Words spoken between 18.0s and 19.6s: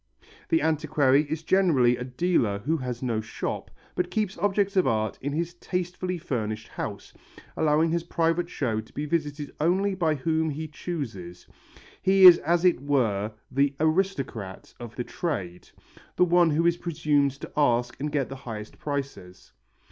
get the highest prices.